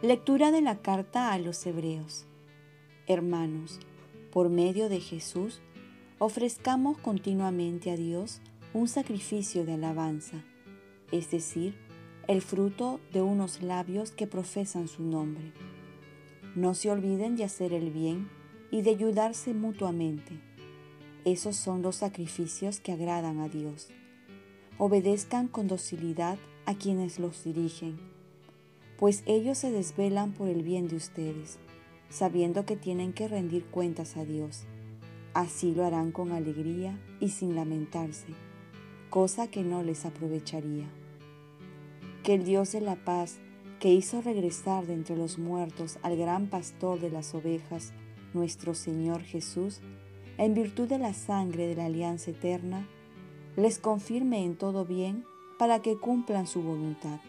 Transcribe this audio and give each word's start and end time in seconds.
Lectura 0.00 0.52
de 0.52 0.60
la 0.60 0.78
carta 0.78 1.32
a 1.32 1.38
los 1.40 1.66
Hebreos. 1.66 2.24
Hermanos, 3.08 3.80
por 4.30 4.48
medio 4.48 4.88
de 4.88 5.00
Jesús, 5.00 5.60
ofrezcamos 6.20 6.98
continuamente 6.98 7.90
a 7.90 7.96
Dios 7.96 8.40
un 8.72 8.86
sacrificio 8.86 9.64
de 9.64 9.72
alabanza, 9.72 10.44
es 11.10 11.32
decir, 11.32 11.74
el 12.28 12.42
fruto 12.42 13.00
de 13.12 13.22
unos 13.22 13.60
labios 13.60 14.12
que 14.12 14.28
profesan 14.28 14.86
su 14.86 15.02
nombre. 15.02 15.52
No 16.54 16.74
se 16.74 16.92
olviden 16.92 17.34
de 17.34 17.42
hacer 17.42 17.72
el 17.72 17.90
bien 17.90 18.28
y 18.70 18.82
de 18.82 18.90
ayudarse 18.90 19.52
mutuamente. 19.52 20.38
Esos 21.24 21.56
son 21.56 21.82
los 21.82 21.96
sacrificios 21.96 22.78
que 22.78 22.92
agradan 22.92 23.40
a 23.40 23.48
Dios. 23.48 23.88
Obedezcan 24.78 25.48
con 25.48 25.66
docilidad 25.66 26.38
a 26.66 26.76
quienes 26.76 27.18
los 27.18 27.42
dirigen 27.42 28.17
pues 28.98 29.22
ellos 29.26 29.56
se 29.58 29.70
desvelan 29.70 30.32
por 30.32 30.48
el 30.48 30.62
bien 30.62 30.88
de 30.88 30.96
ustedes, 30.96 31.58
sabiendo 32.10 32.66
que 32.66 32.76
tienen 32.76 33.12
que 33.12 33.28
rendir 33.28 33.64
cuentas 33.66 34.16
a 34.16 34.24
Dios. 34.24 34.64
Así 35.34 35.72
lo 35.72 35.84
harán 35.84 36.10
con 36.10 36.32
alegría 36.32 36.98
y 37.20 37.28
sin 37.28 37.54
lamentarse, 37.54 38.26
cosa 39.08 39.48
que 39.48 39.62
no 39.62 39.84
les 39.84 40.04
aprovecharía. 40.04 40.88
Que 42.24 42.34
el 42.34 42.44
Dios 42.44 42.72
de 42.72 42.80
la 42.80 42.96
paz, 42.96 43.38
que 43.78 43.94
hizo 43.94 44.20
regresar 44.20 44.86
de 44.86 44.94
entre 44.94 45.16
los 45.16 45.38
muertos 45.38 46.00
al 46.02 46.16
gran 46.16 46.48
pastor 46.48 46.98
de 46.98 47.10
las 47.10 47.36
ovejas, 47.36 47.92
nuestro 48.34 48.74
Señor 48.74 49.22
Jesús, 49.22 49.80
en 50.38 50.54
virtud 50.54 50.88
de 50.88 50.98
la 50.98 51.14
sangre 51.14 51.68
de 51.68 51.76
la 51.76 51.84
alianza 51.84 52.32
eterna, 52.32 52.88
les 53.56 53.78
confirme 53.78 54.44
en 54.44 54.56
todo 54.56 54.84
bien 54.84 55.24
para 55.56 55.82
que 55.82 55.96
cumplan 55.96 56.48
su 56.48 56.62
voluntad 56.62 57.20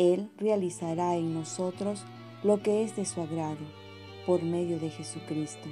él 0.00 0.30
realizará 0.38 1.14
en 1.16 1.34
nosotros 1.34 2.04
lo 2.42 2.62
que 2.62 2.82
es 2.82 2.96
de 2.96 3.04
su 3.04 3.20
agrado, 3.20 3.66
por 4.24 4.42
medio 4.42 4.78
de 4.78 4.88
Jesucristo. 4.88 5.68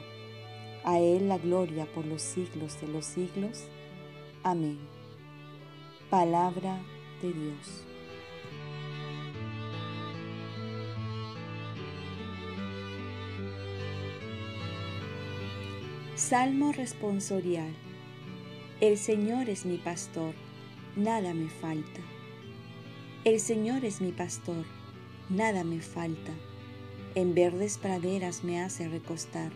A 0.85 0.99
Él 0.99 1.29
la 1.29 1.39
gloria 1.39 1.87
por 1.87 2.05
los 2.05 2.21
siglos 2.21 2.79
de 2.79 2.89
los 2.89 3.07
siglos. 3.07 3.65
Amén. 4.43 4.79
Palabra 6.11 6.79
de 7.23 7.33
Dios. 7.33 7.85
Salmo 16.17 16.73
responsorial. 16.73 17.73
El 18.83 18.99
Señor 18.99 19.49
es 19.49 19.65
mi 19.65 19.79
pastor, 19.79 20.35
nada 20.97 21.33
me 21.33 21.49
falta. 21.49 22.18
El 23.29 23.41
Señor 23.41 23.85
es 23.85 24.01
mi 24.01 24.11
pastor, 24.11 24.65
nada 25.29 25.63
me 25.63 25.83
falta. 25.83 26.33
En 27.15 27.35
verdes 27.35 27.77
praderas 27.77 28.43
me 28.43 28.59
hace 28.59 28.89
recostar, 28.89 29.53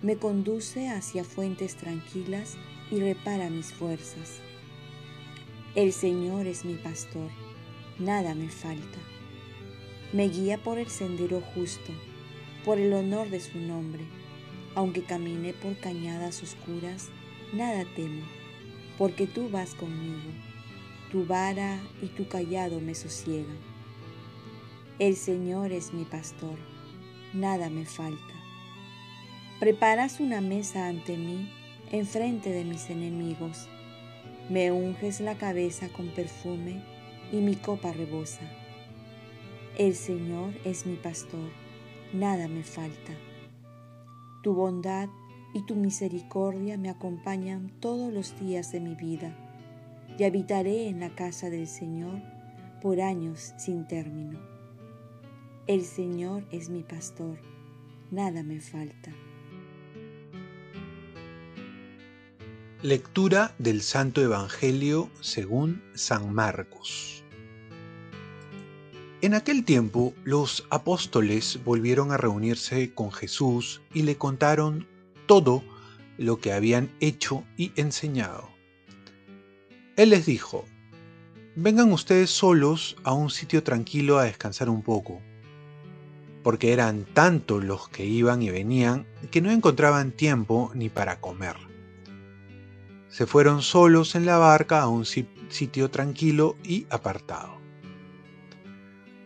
me 0.00 0.16
conduce 0.16 0.88
hacia 0.88 1.22
fuentes 1.22 1.76
tranquilas 1.76 2.56
y 2.90 3.00
repara 3.00 3.50
mis 3.50 3.74
fuerzas. 3.74 4.40
El 5.74 5.92
Señor 5.92 6.46
es 6.46 6.64
mi 6.64 6.76
pastor, 6.76 7.30
nada 7.98 8.34
me 8.34 8.48
falta. 8.48 8.98
Me 10.14 10.30
guía 10.30 10.56
por 10.56 10.78
el 10.78 10.88
sendero 10.88 11.42
justo, 11.54 11.92
por 12.64 12.78
el 12.78 12.90
honor 12.94 13.28
de 13.28 13.40
su 13.40 13.58
nombre. 13.58 14.04
Aunque 14.74 15.04
camine 15.04 15.52
por 15.52 15.76
cañadas 15.76 16.42
oscuras, 16.42 17.10
nada 17.52 17.84
temo, 17.96 18.24
porque 18.96 19.26
tú 19.26 19.50
vas 19.50 19.74
conmigo 19.74 20.53
tu 21.14 21.24
vara 21.24 21.78
y 22.02 22.08
tu 22.08 22.26
callado 22.26 22.80
me 22.80 22.92
sosiegan. 22.96 23.56
El 24.98 25.14
Señor 25.14 25.70
es 25.70 25.92
mi 25.92 26.04
pastor, 26.04 26.58
nada 27.32 27.70
me 27.70 27.84
falta. 27.84 28.34
Preparas 29.60 30.18
una 30.18 30.40
mesa 30.40 30.88
ante 30.88 31.16
mí 31.16 31.48
enfrente 31.92 32.50
de 32.50 32.64
mis 32.64 32.90
enemigos. 32.90 33.68
Me 34.50 34.72
unges 34.72 35.20
la 35.20 35.38
cabeza 35.38 35.88
con 35.88 36.08
perfume 36.08 36.82
y 37.30 37.36
mi 37.36 37.54
copa 37.54 37.92
rebosa. 37.92 38.50
El 39.78 39.94
Señor 39.94 40.52
es 40.64 40.84
mi 40.84 40.96
pastor, 40.96 41.48
nada 42.12 42.48
me 42.48 42.64
falta. 42.64 43.12
Tu 44.42 44.52
bondad 44.52 45.08
y 45.54 45.64
tu 45.64 45.76
misericordia 45.76 46.76
me 46.76 46.90
acompañan 46.90 47.70
todos 47.78 48.12
los 48.12 48.36
días 48.40 48.72
de 48.72 48.80
mi 48.80 48.96
vida 48.96 49.43
y 50.18 50.24
habitaré 50.24 50.88
en 50.88 51.00
la 51.00 51.14
casa 51.14 51.50
del 51.50 51.66
Señor 51.66 52.20
por 52.80 53.00
años 53.00 53.54
sin 53.58 53.86
término. 53.86 54.38
El 55.66 55.84
Señor 55.84 56.44
es 56.50 56.68
mi 56.68 56.82
pastor, 56.82 57.38
nada 58.10 58.42
me 58.42 58.60
falta. 58.60 59.10
Lectura 62.82 63.54
del 63.58 63.80
Santo 63.80 64.20
Evangelio 64.20 65.08
según 65.22 65.82
San 65.94 66.34
Marcos. 66.34 67.24
En 69.22 69.32
aquel 69.32 69.64
tiempo 69.64 70.12
los 70.22 70.66
apóstoles 70.68 71.58
volvieron 71.64 72.12
a 72.12 72.18
reunirse 72.18 72.92
con 72.92 73.10
Jesús 73.10 73.80
y 73.94 74.02
le 74.02 74.16
contaron 74.18 74.86
todo 75.24 75.64
lo 76.18 76.40
que 76.40 76.52
habían 76.52 76.90
hecho 77.00 77.42
y 77.56 77.72
enseñado. 77.76 78.53
Él 79.96 80.10
les 80.10 80.26
dijo, 80.26 80.64
vengan 81.54 81.92
ustedes 81.92 82.28
solos 82.28 82.96
a 83.04 83.12
un 83.12 83.30
sitio 83.30 83.62
tranquilo 83.62 84.18
a 84.18 84.24
descansar 84.24 84.68
un 84.68 84.82
poco, 84.82 85.22
porque 86.42 86.72
eran 86.72 87.04
tantos 87.04 87.62
los 87.62 87.88
que 87.90 88.04
iban 88.04 88.42
y 88.42 88.50
venían 88.50 89.06
que 89.30 89.40
no 89.40 89.52
encontraban 89.52 90.10
tiempo 90.10 90.72
ni 90.74 90.88
para 90.88 91.20
comer. 91.20 91.54
Se 93.08 93.26
fueron 93.26 93.62
solos 93.62 94.16
en 94.16 94.26
la 94.26 94.36
barca 94.36 94.80
a 94.80 94.88
un 94.88 95.04
sitio 95.04 95.90
tranquilo 95.92 96.56
y 96.64 96.88
apartado. 96.90 97.54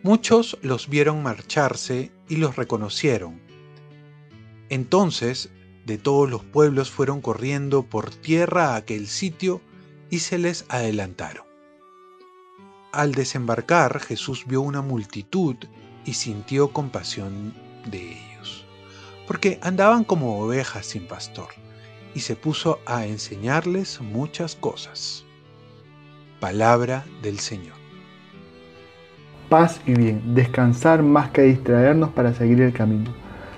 Muchos 0.03 0.55
los 0.61 0.87
vieron 0.87 1.23
marcharse 1.23 2.11
y 2.27 2.35
los 2.35 2.57
reconocieron. 2.57 3.41
Entonces 4.69 5.49
de 5.87 5.97
todos 5.97 6.29
los 6.29 6.43
pueblos 6.43 6.91
fueron 6.91 7.21
corriendo 7.21 7.81
por 7.81 8.11
tierra 8.11 8.73
a 8.73 8.75
aquel 8.75 9.07
sitio 9.07 9.61
y 10.09 10.19
se 10.19 10.37
les 10.37 10.65
adelantaron. 10.69 11.45
Al 12.91 13.13
desembarcar 13.13 13.99
Jesús 13.99 14.45
vio 14.47 14.61
una 14.61 14.81
multitud 14.81 15.55
y 16.05 16.13
sintió 16.13 16.69
compasión 16.69 17.53
de 17.85 18.13
ellos, 18.13 18.65
porque 19.27 19.59
andaban 19.61 20.03
como 20.03 20.39
ovejas 20.39 20.87
sin 20.87 21.07
pastor, 21.07 21.49
y 22.15 22.21
se 22.21 22.35
puso 22.35 22.79
a 22.85 23.05
enseñarles 23.05 24.01
muchas 24.01 24.55
cosas. 24.55 25.25
Palabra 26.39 27.05
del 27.21 27.39
Señor. 27.39 27.77
Paz 29.49 29.79
y 29.85 29.93
bien, 29.93 30.33
descansar 30.33 31.03
más 31.03 31.31
que 31.31 31.41
distraernos 31.41 32.09
para 32.11 32.33
seguir 32.33 32.61
el 32.61 32.73
camino. 32.73 33.13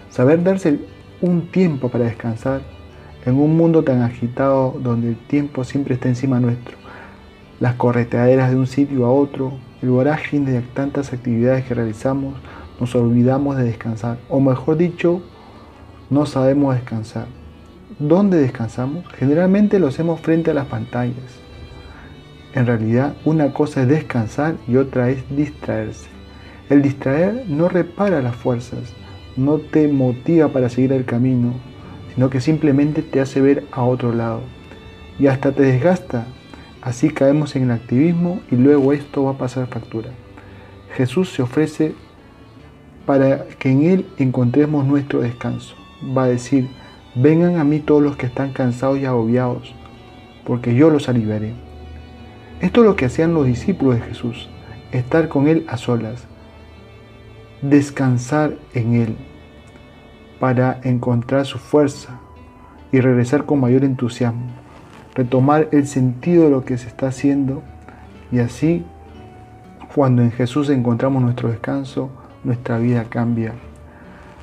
Saber 0.09 0.44
darse 0.44 0.79
un 1.22 1.51
tiempo 1.51 1.89
para 1.89 2.06
descansar 2.06 2.62
en 3.25 3.35
un 3.35 3.55
mundo 3.55 3.83
tan 3.83 4.01
agitado 4.01 4.75
donde 4.81 5.09
el 5.09 5.15
tiempo 5.15 5.63
siempre 5.63 5.95
está 5.95 6.09
encima 6.09 6.39
nuestro, 6.39 6.77
las 7.59 7.75
correteaderas 7.75 8.49
de 8.49 8.57
un 8.57 8.67
sitio 8.67 9.05
a 9.05 9.11
otro, 9.11 9.53
el 9.81 9.89
vorágine 9.89 10.51
de 10.51 10.61
tantas 10.61 11.13
actividades 11.13 11.65
que 11.65 11.75
realizamos, 11.75 12.35
nos 12.79 12.95
olvidamos 12.95 13.57
de 13.57 13.63
descansar, 13.63 14.17
o 14.29 14.39
mejor 14.39 14.77
dicho, 14.77 15.21
no 16.09 16.25
sabemos 16.25 16.73
descansar. 16.73 17.27
¿Dónde 18.00 18.39
descansamos? 18.39 19.06
Generalmente 19.18 19.79
lo 19.79 19.88
hacemos 19.88 20.19
frente 20.21 20.51
a 20.51 20.56
las 20.56 20.65
pantallas. 20.65 21.39
En 22.53 22.65
realidad, 22.65 23.13
una 23.24 23.53
cosa 23.53 23.83
es 23.83 23.88
descansar 23.88 24.56
y 24.67 24.77
otra 24.77 25.09
es 25.09 25.24
distraerse. 25.35 26.09
El 26.69 26.81
distraer 26.81 27.45
no 27.47 27.69
repara 27.69 28.21
las 28.21 28.35
fuerzas, 28.35 28.94
no 29.38 29.59
te 29.59 29.88
motiva 29.88 30.47
para 30.47 30.69
seguir 30.69 30.94
el 30.94 31.06
camino, 31.06 31.53
sino 32.13 32.30
que 32.30 32.42
simplemente 32.42 33.02
te 33.02 33.22
hace 33.22 33.42
ver 33.42 33.66
a 33.72 33.84
otro 33.84 34.13
lado 34.13 34.42
y 35.19 35.28
hasta 35.28 35.52
te 35.52 35.63
desgasta. 35.63 36.25
Así 36.81 37.10
caemos 37.10 37.56
en 37.56 37.63
el 37.63 37.72
activismo 37.72 38.42
y 38.50 38.56
luego 38.56 38.92
esto 38.92 39.25
va 39.25 39.31
a 39.31 39.38
pasar 39.38 39.68
factura. 39.68 40.10
Jesús 40.96 41.30
se 41.30 41.42
ofrece 41.42 41.94
para 43.06 43.46
que 43.60 43.69
en 43.69 43.84
Él 43.84 44.06
encontremos 44.18 44.86
nuestro 44.86 45.22
descanso. 45.22 45.75
Va 46.18 46.24
a 46.24 46.28
decir, 46.28 46.69
vengan 47.16 47.58
a 47.58 47.63
mí 47.63 47.80
todos 47.80 48.02
los 48.02 48.18
que 48.18 48.25
están 48.25 48.52
cansados 48.52 49.00
y 49.00 49.06
agobiados, 49.06 49.75
porque 50.46 50.74
yo 50.74 50.90
los 50.90 51.08
aliviaré. 51.08 51.54
Esto 52.62 52.81
es 52.81 52.88
lo 52.88 52.96
que 52.96 53.06
hacían 53.06 53.34
los 53.34 53.46
discípulos 53.46 53.96
de 53.96 54.02
Jesús, 54.02 54.50
estar 54.92 55.30
con 55.30 55.48
Él 55.48 55.66
a 55.68 55.78
solas, 55.78 56.25
descansar 57.62 58.56
en 58.74 58.96
Él 58.96 59.16
para 60.41 60.79
encontrar 60.81 61.45
su 61.45 61.59
fuerza 61.59 62.19
y 62.91 62.99
regresar 62.99 63.45
con 63.45 63.59
mayor 63.59 63.83
entusiasmo, 63.83 64.47
retomar 65.13 65.69
el 65.71 65.85
sentido 65.85 66.45
de 66.45 66.49
lo 66.49 66.65
que 66.65 66.79
se 66.79 66.88
está 66.88 67.09
haciendo 67.09 67.61
y 68.31 68.39
así, 68.39 68.83
cuando 69.93 70.23
en 70.23 70.31
Jesús 70.31 70.71
encontramos 70.71 71.21
nuestro 71.21 71.49
descanso, 71.49 72.09
nuestra 72.43 72.79
vida 72.79 73.03
cambia. 73.07 73.53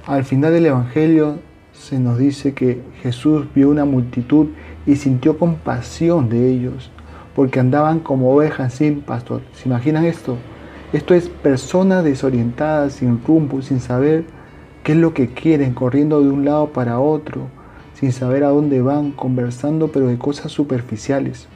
Al 0.07 0.23
final 0.23 0.53
del 0.53 0.67
Evangelio 0.67 1.41
se 1.73 1.99
nos 1.99 2.17
dice 2.17 2.55
que 2.55 2.81
Jesús 3.03 3.49
vio 3.53 3.69
una 3.69 3.85
multitud 3.85 4.51
y 4.87 4.95
sintió 4.95 5.37
compasión 5.37 6.29
de 6.29 6.49
ellos, 6.49 6.93
porque 7.35 7.59
andaban 7.59 7.99
como 7.99 8.33
ovejas 8.33 8.73
sin 8.73 9.01
pastor. 9.01 9.43
¿Se 9.53 9.69
imaginan 9.69 10.05
esto? 10.05 10.37
Esto 10.93 11.13
es 11.15 11.29
personas 11.29 12.05
desorientadas, 12.05 12.93
sin 12.93 13.21
rumbo, 13.27 13.63
sin 13.63 13.81
saber 13.81 14.38
qué 14.83 14.93
es 14.93 14.99
lo 14.99 15.15
que 15.15 15.29
quieren, 15.29 15.75
corriendo 15.75 16.23
de 16.23 16.31
un 16.31 16.45
lado 16.45 16.73
para 16.73 17.01
otro, 17.01 17.49
sin 17.95 18.13
saber 18.13 18.45
a 18.45 18.49
dónde 18.49 18.81
van, 18.81 19.13
conversando 19.13 19.89
pero 19.93 20.07
de 20.07 20.19
cosas 20.19 20.53
superficiales. 20.53 21.49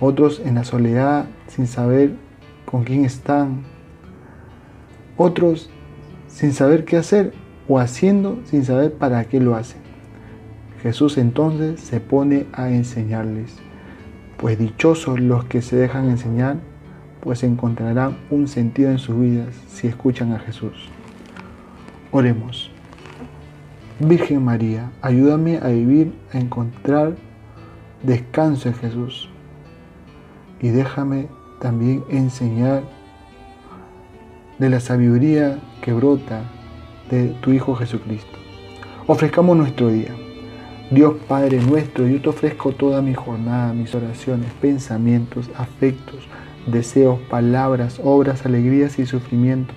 Otros 0.00 0.40
en 0.44 0.54
la 0.54 0.64
soledad, 0.64 1.26
sin 1.48 1.66
saber 1.66 2.12
con 2.64 2.84
quién 2.84 3.04
están. 3.04 3.62
Otros 5.16 5.70
sin 6.28 6.52
saber 6.52 6.84
qué 6.84 6.96
hacer 6.96 7.34
o 7.68 7.78
haciendo 7.78 8.38
sin 8.44 8.64
saber 8.64 8.94
para 8.94 9.24
qué 9.24 9.40
lo 9.40 9.54
hacen. 9.54 9.80
Jesús 10.82 11.18
entonces 11.18 11.80
se 11.80 12.00
pone 12.00 12.46
a 12.52 12.70
enseñarles, 12.70 13.56
pues 14.38 14.58
dichosos 14.58 15.20
los 15.20 15.44
que 15.44 15.60
se 15.60 15.76
dejan 15.76 16.08
enseñar, 16.08 16.56
pues 17.20 17.42
encontrarán 17.42 18.16
un 18.30 18.48
sentido 18.48 18.90
en 18.90 18.98
sus 18.98 19.20
vidas 19.20 19.54
si 19.68 19.88
escuchan 19.88 20.32
a 20.32 20.38
Jesús. 20.38 20.88
Oremos. 22.12 22.72
Virgen 24.00 24.44
María, 24.44 24.90
ayúdame 25.00 25.58
a 25.58 25.68
vivir, 25.68 26.12
a 26.32 26.38
encontrar 26.38 27.14
descanso 28.02 28.68
en 28.68 28.74
Jesús 28.74 29.28
y 30.60 30.70
déjame 30.70 31.28
también 31.60 32.02
enseñar 32.08 32.82
de 34.58 34.70
la 34.70 34.80
sabiduría 34.80 35.60
que 35.82 35.92
brota 35.92 36.42
de 37.10 37.28
tu 37.42 37.52
Hijo 37.52 37.76
Jesucristo. 37.76 38.38
Ofrezcamos 39.06 39.56
nuestro 39.56 39.88
día. 39.88 40.14
Dios 40.90 41.14
Padre 41.28 41.62
nuestro, 41.62 42.08
yo 42.08 42.20
te 42.20 42.28
ofrezco 42.30 42.72
toda 42.72 43.00
mi 43.02 43.14
jornada, 43.14 43.72
mis 43.72 43.94
oraciones, 43.94 44.50
pensamientos, 44.60 45.48
afectos, 45.56 46.26
deseos, 46.66 47.20
palabras, 47.30 48.00
obras, 48.02 48.44
alegrías 48.44 48.98
y 48.98 49.06
sufrimientos, 49.06 49.76